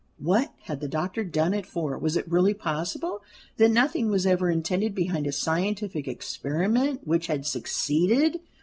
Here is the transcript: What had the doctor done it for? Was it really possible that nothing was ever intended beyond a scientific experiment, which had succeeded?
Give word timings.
What 0.17 0.51
had 0.63 0.79
the 0.79 0.87
doctor 0.87 1.23
done 1.23 1.53
it 1.53 1.67
for? 1.67 1.95
Was 1.95 2.17
it 2.17 2.27
really 2.27 2.55
possible 2.55 3.21
that 3.57 3.69
nothing 3.69 4.09
was 4.09 4.25
ever 4.25 4.49
intended 4.49 4.95
beyond 4.95 5.27
a 5.27 5.31
scientific 5.31 6.07
experiment, 6.07 7.05
which 7.05 7.27
had 7.27 7.45
succeeded? 7.45 8.39